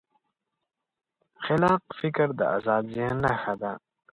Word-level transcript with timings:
خلاق 1.43 1.81
فکر 1.99 2.27
د 2.39 2.41
ازاد 2.57 2.83
ذهن 2.95 3.17
نښه 3.25 3.53
ده. 3.61 3.71